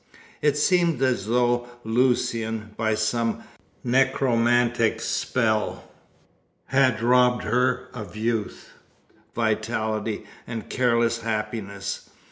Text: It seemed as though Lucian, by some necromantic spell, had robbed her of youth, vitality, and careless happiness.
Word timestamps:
It 0.41 0.57
seemed 0.57 0.99
as 1.03 1.27
though 1.27 1.67
Lucian, 1.83 2.71
by 2.75 2.95
some 2.95 3.43
necromantic 3.83 4.99
spell, 4.99 5.91
had 6.65 7.03
robbed 7.03 7.43
her 7.43 7.87
of 7.93 8.15
youth, 8.15 8.71
vitality, 9.35 10.25
and 10.47 10.69
careless 10.71 11.19
happiness. 11.21 12.09